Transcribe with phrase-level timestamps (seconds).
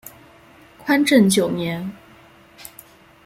[0.79, 1.91] 宽政九年。